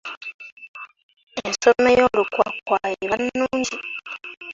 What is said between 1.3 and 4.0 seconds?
Ensoma ey'olukwakwayo eba nnungi.